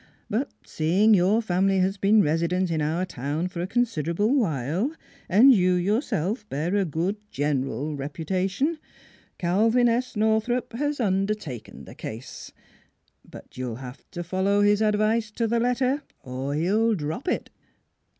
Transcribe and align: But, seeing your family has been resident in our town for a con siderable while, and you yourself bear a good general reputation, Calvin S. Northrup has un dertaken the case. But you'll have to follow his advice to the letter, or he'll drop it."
But, 0.31 0.49
seeing 0.65 1.13
your 1.13 1.43
family 1.43 1.77
has 1.77 1.97
been 1.99 2.23
resident 2.23 2.71
in 2.71 2.81
our 2.81 3.05
town 3.05 3.49
for 3.49 3.61
a 3.61 3.67
con 3.67 3.85
siderable 3.85 4.33
while, 4.35 4.95
and 5.29 5.53
you 5.53 5.73
yourself 5.75 6.49
bear 6.49 6.73
a 6.75 6.85
good 6.85 7.17
general 7.29 7.95
reputation, 7.95 8.79
Calvin 9.37 9.87
S. 9.87 10.15
Northrup 10.15 10.73
has 10.73 10.99
un 10.99 11.27
dertaken 11.27 11.85
the 11.85 11.93
case. 11.93 12.51
But 13.23 13.59
you'll 13.59 13.75
have 13.75 14.03
to 14.09 14.23
follow 14.23 14.61
his 14.61 14.81
advice 14.81 15.29
to 15.33 15.45
the 15.45 15.59
letter, 15.59 16.01
or 16.23 16.55
he'll 16.55 16.95
drop 16.95 17.27
it." 17.27 17.51